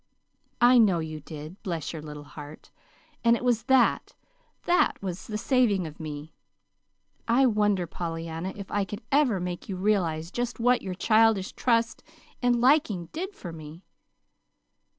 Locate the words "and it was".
3.23-3.65